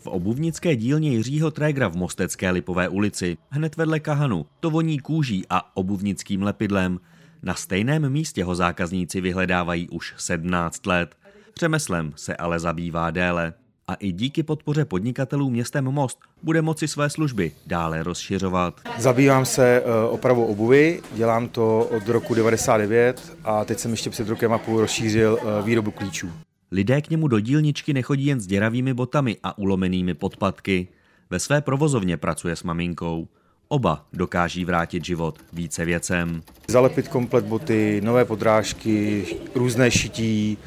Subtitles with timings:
[0.00, 5.44] V obuvnické dílně Jiřího Trégra v Mostecké Lipové ulici, hned vedle Kahanu, to voní kůží
[5.50, 7.00] a obuvnickým lepidlem.
[7.42, 11.14] Na stejném místě ho zákazníci vyhledávají už 17 let.
[11.60, 13.52] Řemeslem se ale zabývá déle.
[13.88, 18.80] A i díky podpoře podnikatelů městem Most bude moci své služby dále rozšiřovat.
[18.98, 24.28] Zabývám se eh, opravou obuvy, dělám to od roku 99 a teď jsem ještě před
[24.28, 26.32] rokem a půl rozšířil eh, výrobu klíčů.
[26.72, 30.88] Lidé k němu do dílničky nechodí jen s děravými botami a ulomenými podpatky.
[31.30, 33.28] Ve své provozovně pracuje s maminkou.
[33.68, 36.42] Oba dokáží vrátit život více věcem.
[36.68, 40.58] Zalepit komplet boty, nové podrážky, různé šití,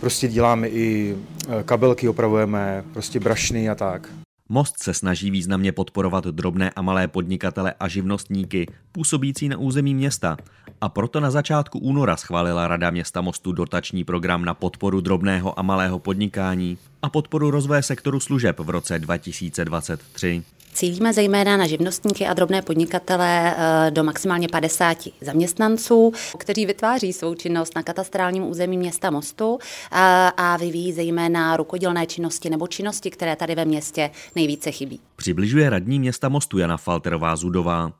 [0.00, 1.16] prostě děláme i
[1.48, 4.23] eh, kabelky, opravujeme, prostě brašny a tak.
[4.48, 10.36] Most se snaží významně podporovat drobné a malé podnikatele a živnostníky působící na území města
[10.80, 15.62] a proto na začátku února schválila Rada města Mostu dotační program na podporu drobného a
[15.62, 20.42] malého podnikání a podporu rozvoje sektoru služeb v roce 2023.
[20.74, 27.34] Cílíme zejména na živnostníky a drobné podnikatele eh, do maximálně 50 zaměstnanců, kteří vytváří svou
[27.34, 29.58] činnost na katastrálním území města Mostu
[29.90, 35.00] a, a vyvíjí zejména rukodělné činnosti nebo činnosti, které tady ve městě nejvíce chybí.
[35.16, 37.92] Přibližuje radní města Mostu Jana Falterová Zudová.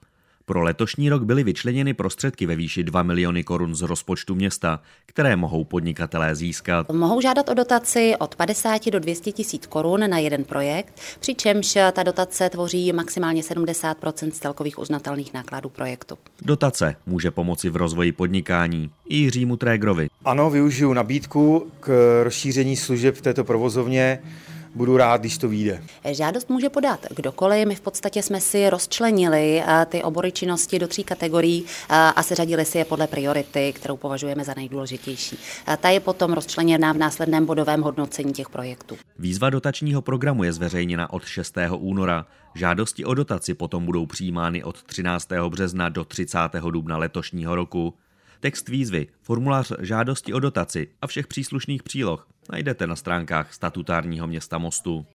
[0.46, 5.36] Pro letošní rok byly vyčleněny prostředky ve výši 2 miliony korun z rozpočtu města, které
[5.36, 6.92] mohou podnikatelé získat.
[6.92, 12.02] Mohou žádat o dotaci od 50 do 200 tisíc korun na jeden projekt, přičemž ta
[12.02, 13.96] dotace tvoří maximálně 70
[14.30, 16.18] z celkových uznatelných nákladů projektu.
[16.42, 20.08] Dotace může pomoci v rozvoji podnikání i Jiřímu Trégrovi.
[20.24, 24.18] Ano, využiju nabídku k rozšíření služeb v této provozovně
[24.74, 25.82] budu rád, když to vyjde.
[26.12, 27.68] Žádost může podat kdokoliv.
[27.68, 32.22] My v podstatě jsme si rozčlenili eh, ty obory činnosti do tří kategorií eh, a
[32.22, 35.38] seřadili si je podle priority, kterou považujeme za nejdůležitější.
[35.66, 38.96] Eh, ta je potom rozčleněná v následném bodovém hodnocení těch projektů.
[39.18, 41.56] Výzva dotačního programu je zveřejněna od 6.
[41.76, 42.26] února.
[42.54, 45.28] Žádosti o dotaci potom budou přijímány od 13.
[45.48, 46.38] března do 30.
[46.70, 47.94] dubna letošního roku.
[48.40, 54.58] Text výzvy, formulář žádosti o dotaci a všech příslušných příloh najdete na stránkách statutárního města
[54.58, 55.06] Mostu.